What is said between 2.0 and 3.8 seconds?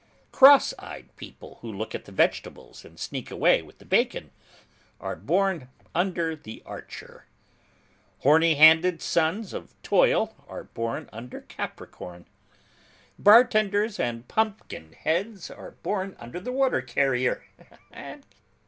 the vegetables and sneak away with